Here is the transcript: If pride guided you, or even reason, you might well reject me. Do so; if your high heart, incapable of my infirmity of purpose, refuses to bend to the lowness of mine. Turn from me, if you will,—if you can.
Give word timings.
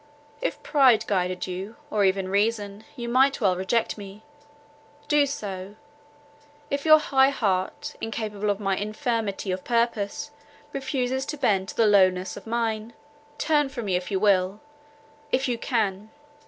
If 0.41 0.63
pride 0.63 1.05
guided 1.05 1.45
you, 1.45 1.75
or 1.91 2.03
even 2.05 2.27
reason, 2.27 2.85
you 2.95 3.07
might 3.07 3.39
well 3.39 3.55
reject 3.55 3.99
me. 3.99 4.23
Do 5.07 5.27
so; 5.27 5.75
if 6.71 6.85
your 6.85 6.97
high 6.97 7.29
heart, 7.29 7.95
incapable 8.01 8.49
of 8.49 8.59
my 8.59 8.75
infirmity 8.75 9.51
of 9.51 9.63
purpose, 9.63 10.31
refuses 10.73 11.23
to 11.27 11.37
bend 11.37 11.67
to 11.69 11.77
the 11.77 11.85
lowness 11.85 12.35
of 12.35 12.47
mine. 12.47 12.93
Turn 13.37 13.69
from 13.69 13.85
me, 13.85 13.95
if 13.95 14.09
you 14.09 14.19
will,—if 14.19 15.47
you 15.47 15.59
can. 15.59 16.09